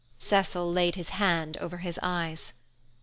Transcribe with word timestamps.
Cecil 0.17 0.67
laid 0.73 0.95
his 0.95 1.09
hand 1.09 1.57
over 1.57 1.77
his 1.77 1.99
eyes. 2.01 2.53